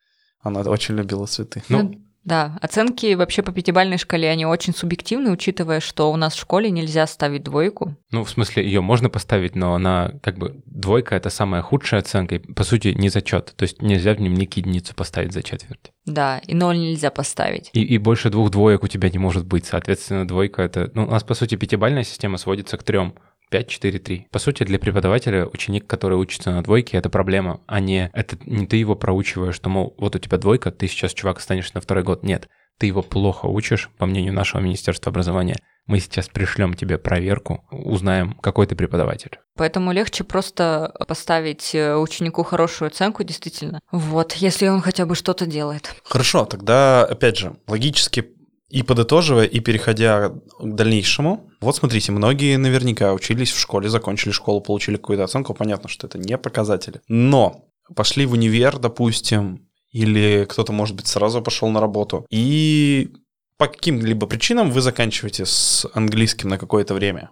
[0.42, 1.62] Она очень любила цветы.
[1.68, 1.92] Ну,
[2.24, 6.70] Да, оценки вообще по пятибалльной шкале, они очень субъективны, учитывая, что у нас в школе
[6.70, 7.96] нельзя ставить двойку.
[8.12, 12.36] Ну, в смысле, ее можно поставить, но она как бы двойка это самая худшая оценка,
[12.36, 13.54] и, по сути, не зачет.
[13.56, 15.92] То есть нельзя в дневник единицу поставить за четверть.
[16.04, 17.70] Да, и ноль нельзя поставить.
[17.72, 19.66] И, и больше двух двоек у тебя не может быть.
[19.66, 20.90] Соответственно, двойка это.
[20.94, 23.14] Ну, у нас, по сути, пятибалльная система сводится к трем.
[23.52, 24.24] 5-4-3.
[24.30, 28.66] По сути, для преподавателя ученик, который учится на двойке, это проблема, а не это не
[28.66, 32.02] ты его проучиваешь, что, мол, вот у тебя двойка, ты сейчас, чувак, станешь на второй
[32.02, 32.22] год.
[32.22, 35.56] Нет, ты его плохо учишь, по мнению нашего Министерства образования.
[35.86, 39.38] Мы сейчас пришлем тебе проверку, узнаем, какой ты преподаватель.
[39.56, 43.80] Поэтому легче просто поставить э, ученику хорошую оценку, действительно.
[43.90, 45.94] Вот, если он хотя бы что-то делает.
[46.04, 48.31] Хорошо, тогда, опять же, логически
[48.72, 54.62] и подытоживая, и переходя к дальнейшему, вот смотрите, многие наверняка учились в школе, закончили школу,
[54.62, 57.02] получили какую-то оценку, понятно, что это не показатели.
[57.06, 63.10] Но пошли в универ, допустим, или кто-то, может быть, сразу пошел на работу, и
[63.58, 67.28] по каким-либо причинам вы заканчиваете с английским на какое-то время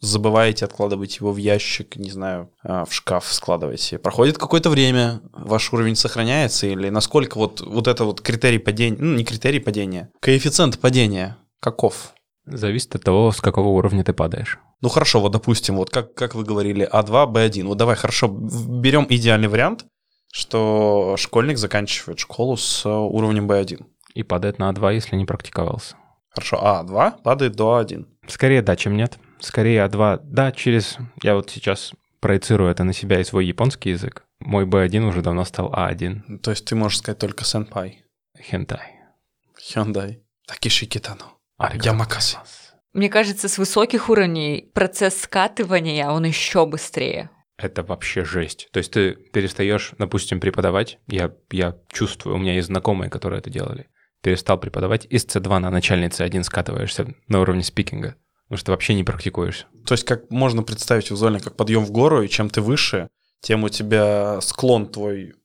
[0.00, 3.98] забываете откладывать его в ящик, не знаю, а, в шкаф складываете.
[3.98, 9.14] Проходит какое-то время, ваш уровень сохраняется или насколько вот, вот это вот критерий падения, ну
[9.14, 12.14] не критерий падения, коэффициент падения каков?
[12.46, 14.58] Зависит от того, с какого уровня ты падаешь.
[14.80, 17.64] Ну хорошо, вот допустим, вот как, как вы говорили, А2, Б1.
[17.64, 19.84] Вот давай, хорошо, берем идеальный вариант,
[20.32, 23.84] что школьник заканчивает школу с уровнем B1.
[24.14, 25.96] И падает на А2, если не практиковался.
[26.30, 28.06] Хорошо, А2 падает до А1.
[28.26, 30.20] Скорее да, чем нет скорее А2.
[30.24, 30.98] Да, через...
[31.22, 34.24] Я вот сейчас проецирую это на себя и свой японский язык.
[34.40, 36.38] Мой B1 уже давно стал А1.
[36.38, 38.04] То есть ты можешь сказать только сенпай.
[38.38, 39.00] Хентай.
[39.60, 40.22] Хендай.
[40.46, 41.26] Такиши китано.
[41.82, 42.38] Ямакаси.
[42.92, 47.30] Мне кажется, с высоких уровней процесс скатывания, он еще быстрее.
[47.56, 48.68] Это вообще жесть.
[48.72, 50.98] То есть ты перестаешь, допустим, преподавать.
[51.06, 53.88] Я, я чувствую, у меня есть знакомые, которые это делали.
[54.22, 58.16] Перестал преподавать, из C2 на начальный C1 скатываешься на уровне спикинга.
[58.50, 59.66] Потому что вообще не практикуешься.
[59.86, 63.08] То есть как можно представить визуально, как подъем в гору, и чем ты выше,
[63.40, 65.36] тем у тебя склон твой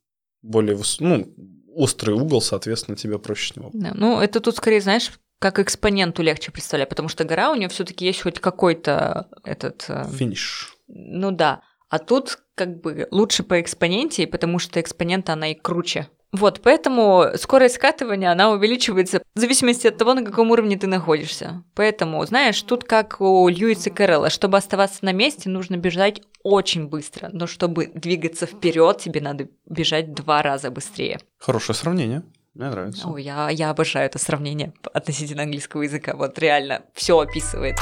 [0.42, 1.00] более, выс...
[1.00, 1.32] ну,
[1.76, 3.70] острый угол, соответственно, тебе проще с него.
[3.74, 7.70] Да, ну, это тут скорее, знаешь, как экспоненту легче представлять, потому что гора у нее
[7.70, 9.86] все-таки есть хоть какой-то этот...
[9.88, 10.76] Э, Финиш.
[10.88, 11.62] Ну да.
[11.90, 16.10] А тут как бы лучше по экспоненте, потому что экспонента она и круче.
[16.36, 21.64] Вот, поэтому скорость скатывания, она увеличивается в зависимости от того, на каком уровне ты находишься.
[21.76, 27.30] Поэтому, знаешь, тут как у Льюиса Кэрролла, чтобы оставаться на месте, нужно бежать очень быстро,
[27.32, 31.20] но чтобы двигаться вперед, тебе надо бежать два раза быстрее.
[31.38, 32.24] Хорошее сравнение.
[32.54, 33.08] Мне нравится.
[33.08, 36.18] О, я, я обожаю это сравнение относительно английского языка.
[36.18, 37.78] Вот реально все описывает.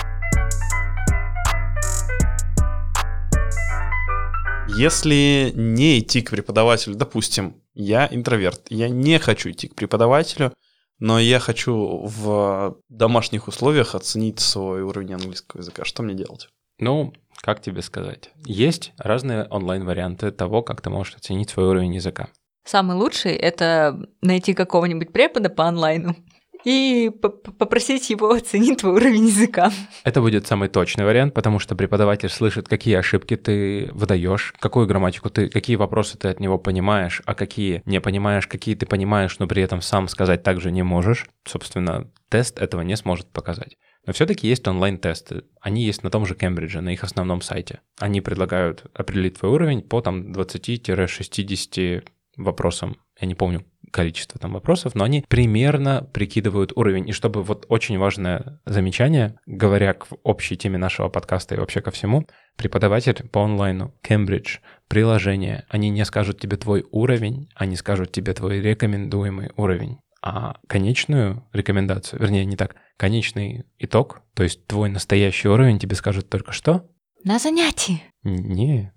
[4.67, 10.53] Если не идти к преподавателю, допустим, я интроверт, я не хочу идти к преподавателю,
[10.99, 15.83] но я хочу в домашних условиях оценить свой уровень английского языка.
[15.85, 16.49] Что мне делать?
[16.79, 18.31] Ну, как тебе сказать?
[18.45, 22.29] Есть разные онлайн-варианты того, как ты можешь оценить свой уровень языка.
[22.65, 26.15] Самый лучший— это найти какого-нибудь препода по онлайну
[26.63, 27.11] и
[27.57, 29.71] попросить его оценить твой уровень языка.
[30.03, 35.29] Это будет самый точный вариант, потому что преподаватель слышит, какие ошибки ты выдаешь, какую грамматику
[35.29, 39.47] ты, какие вопросы ты от него понимаешь, а какие не понимаешь, какие ты понимаешь, но
[39.47, 41.27] при этом сам сказать также не можешь.
[41.45, 43.77] Собственно, тест этого не сможет показать.
[44.05, 45.43] Но все-таки есть онлайн-тесты.
[45.61, 47.79] Они есть на том же Кембридже, на их основном сайте.
[47.99, 52.03] Они предлагают определить твой уровень по там 20-60
[52.35, 52.97] вопросам.
[53.19, 57.07] Я не помню, количество там вопросов, но они примерно прикидывают уровень.
[57.07, 61.91] И чтобы вот очень важное замечание, говоря к общей теме нашего подкаста и вообще ко
[61.91, 62.27] всему,
[62.57, 68.59] преподаватель по онлайну, Кембридж, приложение, они не скажут тебе твой уровень, они скажут тебе твой
[68.59, 69.99] рекомендуемый уровень.
[70.21, 76.29] А конечную рекомендацию, вернее, не так, конечный итог, то есть твой настоящий уровень тебе скажут
[76.29, 76.89] только что?
[77.23, 78.01] На занятии.
[78.23, 78.93] Не.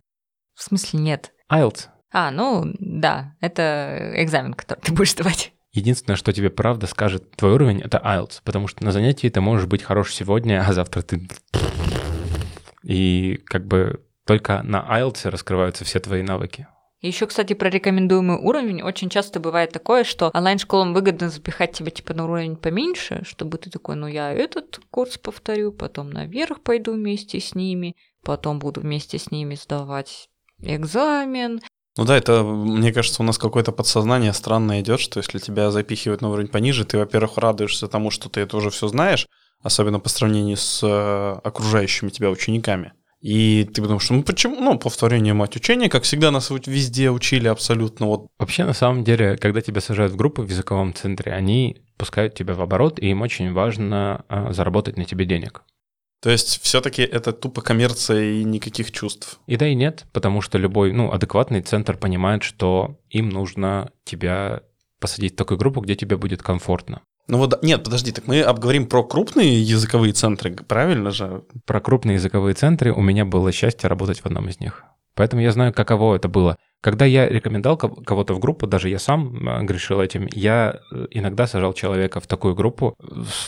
[0.55, 1.33] В смысле нет?
[1.53, 1.89] IELTS.
[2.19, 5.53] А, ну да, это экзамен, который ты будешь сдавать.
[5.73, 9.67] Единственное, что тебе правда скажет твой уровень, это IELTS, потому что на занятии ты можешь
[9.67, 11.29] быть хорош сегодня, а завтра ты...
[12.83, 16.67] И как бы только на IELTS раскрываются все твои навыки.
[17.03, 18.81] Еще, кстати, про рекомендуемый уровень.
[18.81, 23.69] Очень часто бывает такое, что онлайн-школам выгодно запихать тебя типа на уровень поменьше, чтобы ты
[23.69, 29.19] такой, ну я этот курс повторю, потом наверх пойду вместе с ними, потом буду вместе
[29.19, 30.31] с ними сдавать
[30.63, 31.61] экзамен,
[31.97, 36.21] ну да, это, мне кажется, у нас какое-то подсознание странно идет, что если тебя запихивают
[36.21, 39.27] на уровень пониже, ты, во-первых, радуешься тому, что ты это уже все знаешь,
[39.63, 42.93] особенно по сравнению с э, окружающими тебя учениками.
[43.23, 47.49] И ты потому что, ну почему, ну, повторение мать учения, как всегда нас везде учили
[47.49, 48.29] абсолютно вот.
[48.39, 52.55] Вообще, на самом деле, когда тебя сажают в группу в языковом центре, они пускают тебя
[52.55, 55.63] в оборот, и им очень важно а, заработать на тебе денег.
[56.23, 59.39] То есть все-таки это тупо коммерция и никаких чувств.
[59.47, 64.63] И да, и нет, потому что любой, ну, адекватный центр понимает, что им нужно тебя
[64.99, 67.03] посадить в такую группу, где тебе будет комфортно.
[67.29, 71.43] Ну вот, нет, подожди, так мы обговорим про крупные языковые центры, правильно же?
[71.65, 74.85] Про крупные языковые центры у меня было счастье работать в одном из них.
[75.15, 76.57] Поэтому я знаю, каково это было.
[76.83, 81.07] Когда я рекомендовал ко- кого-то в группу, даже я сам э, грешил этим, я э,
[81.11, 82.95] иногда сажал человека в такую группу,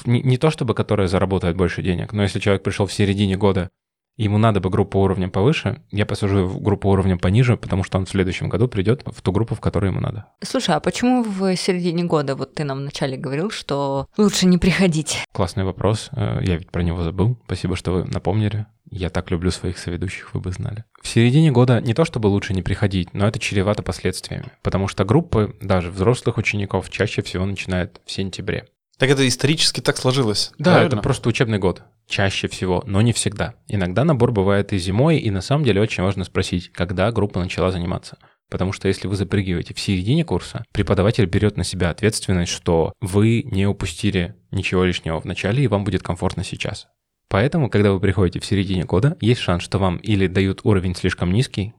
[0.06, 3.68] не, то чтобы которая заработает больше денег, но если человек пришел в середине года,
[4.16, 8.06] ему надо бы группу уровнем повыше, я посажу в группу уровнем пониже, потому что он
[8.06, 10.26] в следующем году придет в ту группу, в которую ему надо.
[10.42, 15.22] Слушай, а почему в середине года, вот ты нам вначале говорил, что лучше не приходить?
[15.32, 16.08] Классный вопрос.
[16.12, 17.38] Э, Я ведь про него забыл.
[17.46, 18.66] Спасибо, что вы напомнили.
[18.90, 20.84] Я так люблю своих соведущих, вы бы знали.
[21.02, 24.52] В середине года не то чтобы лучше не приходить, но это чревато последствиями.
[24.62, 28.66] Потому что группы, даже взрослых учеников, чаще всего начинают в сентябре.
[28.98, 30.52] Так это исторически так сложилось.
[30.58, 30.94] Да, правильно?
[30.94, 31.82] это просто учебный год.
[32.08, 33.54] Чаще всего, но не всегда.
[33.68, 37.70] Иногда набор бывает и зимой, и на самом деле очень важно спросить, когда группа начала
[37.70, 38.18] заниматься.
[38.50, 43.42] Потому что если вы запрыгиваете в середине курса, преподаватель берет на себя ответственность, что вы
[43.44, 46.88] не упустили ничего лишнего в начале, и вам будет комфортно сейчас.
[47.28, 51.32] Поэтому, когда вы приходите в середине года, есть шанс, что вам или дают уровень слишком
[51.32, 51.74] низкий,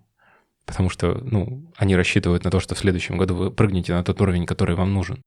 [0.66, 4.22] потому что, ну, они рассчитывают на то, что в следующем году вы прыгнете на тот
[4.22, 5.24] уровень, который вам нужен.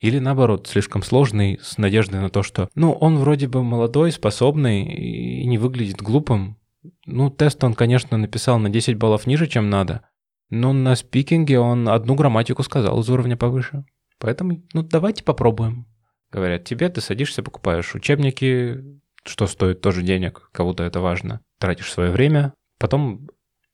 [0.00, 4.82] Или наоборот, слишком сложный, с надеждой на то, что, ну, он вроде бы молодой, способный
[4.82, 6.56] и не выглядит глупым.
[7.04, 10.08] Ну, тест он, конечно, написал на 10 баллов ниже, чем надо,
[10.48, 13.84] но на спикинге он одну грамматику сказал из уровня повыше.
[14.18, 15.86] Поэтому, ну, давайте попробуем.
[16.32, 18.82] Говорят, тебе ты садишься, покупаешь учебники,
[19.24, 21.40] что стоит тоже денег, кому-то это важно.
[21.58, 23.28] Тратишь свое время, потом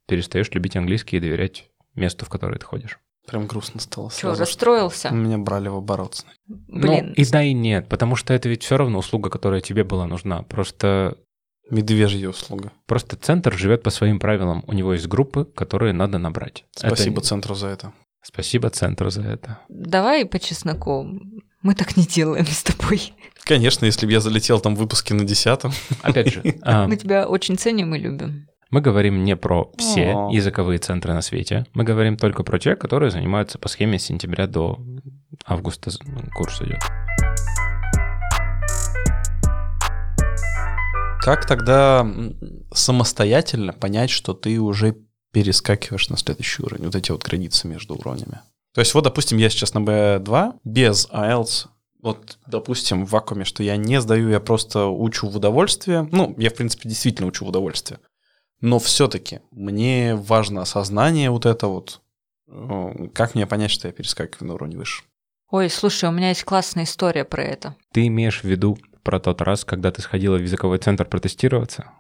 [0.09, 2.99] перестаешь любить английский и доверять месту, в которое ты ходишь.
[3.27, 5.09] Прям грустно стало Что, сразу, расстроился?
[5.09, 6.25] что Меня брали в оборот.
[6.47, 9.83] Блин, Ну, и да, и нет, потому что это ведь все равно услуга, которая тебе
[9.83, 10.43] была нужна.
[10.43, 11.19] Просто
[11.69, 12.71] Медвежья услуга.
[12.87, 14.63] Просто центр живет по своим правилам.
[14.69, 16.65] У него есть группы, которые надо набрать.
[16.77, 17.93] Это Спасибо не- центру за это.
[18.23, 19.59] Спасибо центру за это.
[19.69, 21.05] давай по чесноку.
[21.63, 23.13] Мы так не делаем с тобой.
[23.47, 25.73] Конечно, если бы я залетел там в выпуске на десятом.
[26.03, 28.49] Опять же, а, Мы тебя очень ценим и любим.
[28.71, 30.31] мы говорим не про все О.
[30.33, 31.65] языковые центры на свете.
[31.73, 34.81] Мы говорим только про те, которые занимаются по схеме с сентября до
[35.47, 35.93] августа
[36.35, 36.81] курс идет.
[41.21, 42.05] Как тогда
[42.73, 44.97] самостоятельно понять, что ты уже
[45.33, 46.87] перескакиваешь на следующий уровень?
[46.87, 48.41] Вот эти вот границы между уровнями.
[48.75, 51.69] То есть вот, допустим, я сейчас на B2 без IELTS.
[52.07, 56.09] Вот, допустим, в вакууме, что я не сдаю, я просто учу в удовольствие.
[56.13, 57.99] Ну, я, в принципе, действительно учу в удовольствие.
[58.61, 62.01] Но все-таки мне важно осознание вот это вот.
[62.49, 65.03] Э, Как мне понять, что я перескакиваю на уровень выше?
[65.51, 67.75] Ой, слушай, у меня есть классная история про это.
[67.93, 71.91] Ты имеешь в виду про тот раз, когда ты сходила в языковой центр протестироваться?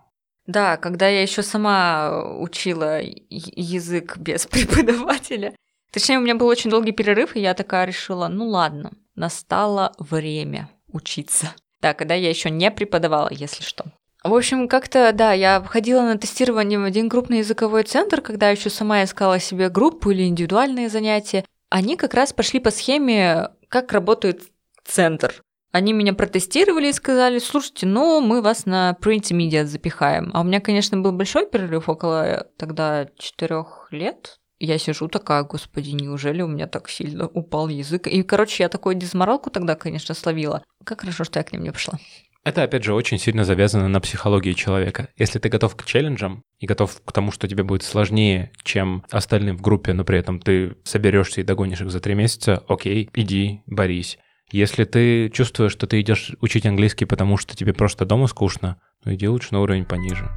[0.46, 5.54] Да, когда я еще сама учила я- язык без преподавателя.
[5.92, 10.70] Точнее, у меня был очень долгий перерыв, и я такая решила, ну ладно, настало время
[10.88, 11.54] учиться.
[11.80, 13.84] Да, когда я еще не преподавала, если что.
[14.24, 18.70] В общем, как-то, да, я ходила на тестирование в один крупный языковой центр, когда еще
[18.70, 21.44] сама искала себе группу или индивидуальные занятия.
[21.70, 24.42] Они как раз пошли по схеме, как работает
[24.84, 25.42] центр.
[25.70, 30.30] Они меня протестировали и сказали, слушайте, ну, мы вас на pre-intermediate запихаем.
[30.32, 34.40] А у меня, конечно, был большой перерыв, около тогда четырех лет.
[34.58, 38.06] Я сижу такая, господи, неужели у меня так сильно упал язык?
[38.06, 40.62] И, короче, я такую дизморалку тогда, конечно, словила.
[40.84, 41.98] Как хорошо, что я к ним не пошла.
[42.42, 45.08] Это, опять же, очень сильно завязано на психологии человека.
[45.16, 49.58] Если ты готов к челленджам и готов к тому, что тебе будет сложнее, чем остальным
[49.58, 53.62] в группе, но при этом ты соберешься и догонишь их за три месяца, окей, иди,
[53.66, 54.16] борись.
[54.52, 59.12] Если ты чувствуешь, что ты идешь учить английский, потому что тебе просто дома скучно, ну
[59.12, 60.30] иди лучше на уровень пониже.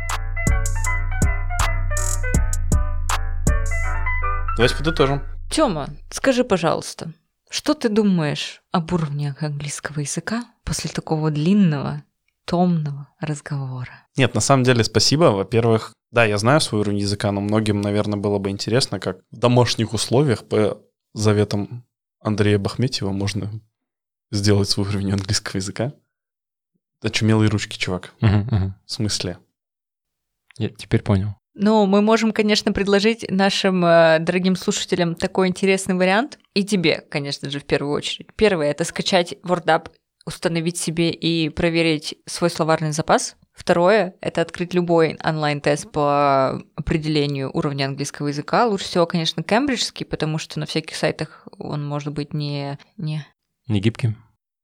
[4.59, 5.21] Давайте подытожим.
[5.49, 7.13] Тёма, скажи, пожалуйста,
[7.49, 12.03] что ты думаешь об уровне английского языка после такого длинного,
[12.43, 14.05] томного разговора?
[14.17, 15.31] Нет, на самом деле спасибо.
[15.31, 19.37] Во-первых, да, я знаю свой уровень языка, но многим, наверное, было бы интересно, как в
[19.37, 21.87] домашних условиях по заветам
[22.19, 23.49] Андрея Бахметьева можно
[24.29, 25.93] сделать свой уровень английского языка.
[27.01, 28.13] Очумелые ручки, чувак.
[28.19, 28.75] Мгм, мгм.
[28.85, 29.39] В смысле?
[30.57, 31.38] Я теперь понял.
[31.55, 36.39] Ну, мы можем, конечно, предложить нашим э, дорогим слушателям такой интересный вариант.
[36.53, 38.27] И тебе, конечно же, в первую очередь.
[38.35, 39.89] Первое– это скачать WordUp,
[40.25, 43.35] установить себе и проверить свой словарный запас.
[43.52, 48.65] Второе– это открыть любой онлайн-тест по определению уровня английского языка.
[48.67, 52.77] Лучше всего, конечно, кембриджский, потому что на всяких сайтах он может быть не...
[52.95, 53.25] не
[53.67, 54.15] Не гибким,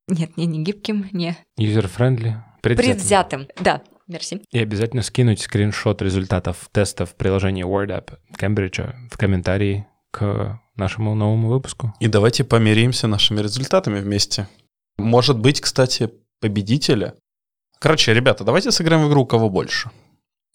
[0.08, 2.94] нет, не, не гибким, не user-friendly, предвзятым.
[2.94, 3.48] предвзятым.
[3.60, 4.42] Да, мерси.
[4.50, 11.94] И обязательно скинуть скриншот результатов тестов приложения WordApp Кембриджа в комментарии к нашему новому выпуску.
[12.00, 14.48] И давайте померяемся нашими результатами вместе.
[14.98, 17.14] Может быть, кстати, победителя.
[17.78, 19.90] Короче, ребята, давайте сыграем в игру «У кого больше».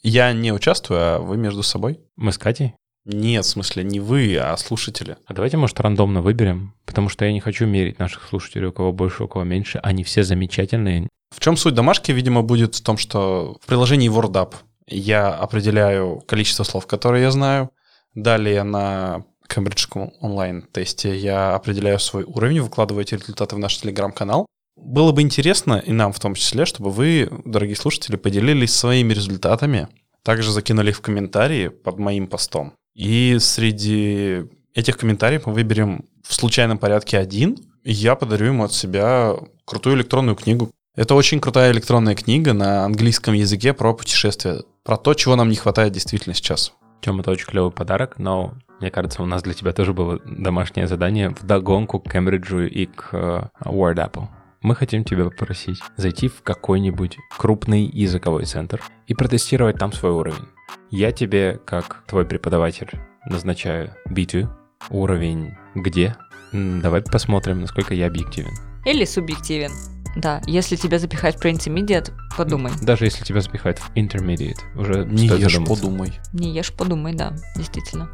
[0.01, 1.99] Я не участвую, а вы между собой.
[2.15, 2.73] Мы с Катей?
[3.05, 5.17] Нет, в смысле, не вы, а слушатели.
[5.25, 8.91] А давайте, может, рандомно выберем, потому что я не хочу мерить наших слушателей, у кого
[8.91, 9.79] больше, у кого меньше.
[9.83, 11.07] Они все замечательные.
[11.31, 14.55] В чем суть домашки, видимо, будет в том, что в приложении WordUp
[14.87, 17.71] я определяю количество слов, которые я знаю.
[18.13, 24.45] Далее на Кембриджском онлайн-тесте я определяю свой уровень, выкладываю эти результаты в наш телеграм-канал.
[24.75, 29.87] Было бы интересно, и нам в том числе, чтобы вы, дорогие слушатели, поделились своими результатами,
[30.23, 32.73] также закинули их в комментарии под моим постом.
[32.93, 38.73] И среди этих комментариев мы выберем в случайном порядке один, и я подарю ему от
[38.73, 40.71] себя крутую электронную книгу.
[40.93, 45.55] Это очень крутая электронная книга на английском языке про путешествия, про то, чего нам не
[45.55, 46.73] хватает действительно сейчас.
[46.99, 50.87] Тем это очень клевый подарок, но мне кажется, у нас для тебя тоже было домашнее
[50.87, 54.27] задание в догонку к Кембриджу и к э, WordApple.
[54.63, 60.45] Мы хотим тебя попросить зайти в какой-нибудь крупный языковой центр и протестировать там свой уровень.
[60.89, 62.89] Я тебе, как твой преподаватель,
[63.25, 64.49] назначаю B2,
[64.89, 66.17] уровень где?
[66.51, 68.51] Давай посмотрим, насколько я объективен.
[68.85, 69.71] Или субъективен.
[70.15, 72.71] Да, если тебя запихать в pre-intermediate, подумай.
[72.81, 75.75] Даже если тебя запихают в intermediate, уже Не ешь, задуматься.
[75.75, 76.19] подумай.
[76.33, 78.09] Не ешь, подумай, да, действительно.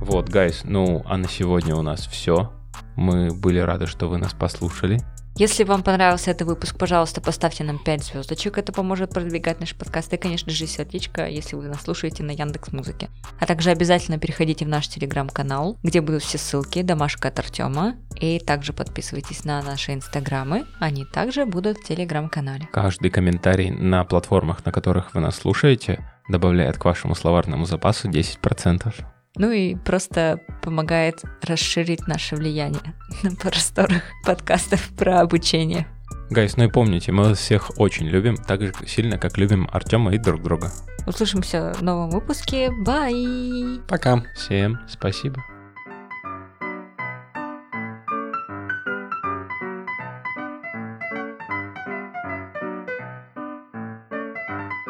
[0.00, 2.52] Вот, гайс, ну, а на сегодня у нас все.
[2.96, 5.00] Мы были рады, что вы нас послушали.
[5.36, 8.56] Если вам понравился этот выпуск, пожалуйста, поставьте нам 5 звездочек.
[8.56, 10.12] Это поможет продвигать наш подкаст.
[10.12, 13.08] И, конечно же, сердечко, если вы нас слушаете на Яндекс Музыке.
[13.40, 17.96] А также обязательно переходите в наш телеграм-канал, где будут все ссылки, домашка от Артема.
[18.20, 20.66] И также подписывайтесь на наши инстаграмы.
[20.78, 22.68] Они также будут в телеграм-канале.
[22.72, 29.04] Каждый комментарий на платформах, на которых вы нас слушаете, добавляет к вашему словарному запасу 10%.
[29.36, 35.86] Ну и просто помогает расширить наше влияние на просторах подкастов про обучение.
[36.30, 40.14] Гайс, ну и помните, мы вас всех очень любим, так же сильно, как любим Артема
[40.14, 40.70] и друг друга.
[41.06, 42.70] Услышимся в новом выпуске.
[42.70, 43.80] Бай!
[43.88, 44.24] Пока.
[44.34, 45.44] Всем спасибо.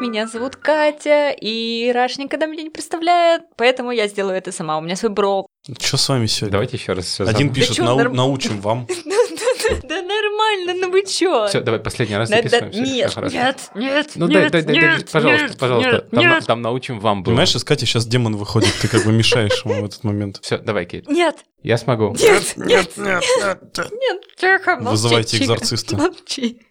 [0.05, 4.77] Меня зовут Катя, и Раш никогда меня не представляет, поэтому я сделаю это сама.
[4.77, 5.47] У меня свой брок.
[5.79, 6.51] Что с вами сегодня?
[6.51, 8.87] Давайте еще раз все Один пишет, чё, «Нау- норм- научим вам.
[9.83, 11.47] Да нормально, ну вы чё?
[11.47, 12.81] Все, давай последний раз Да- да- записываемся.
[12.81, 16.41] Нет, нет, нет, Ну дай, нет, дай, дай, пожалуйста, пожалуйста.
[16.45, 17.31] Там, научим вам было.
[17.31, 20.37] Понимаешь, из Кати сейчас демон выходит, ты как бы мешаешь ему в этот момент.
[20.43, 21.07] Все, давай, Кейт.
[21.09, 22.15] Нет, Я смогу.
[22.19, 23.91] нет, нет, нет, нет.
[23.91, 25.97] нет, тихо, Вызывайте экзорциста.
[25.97, 26.61] Молчи.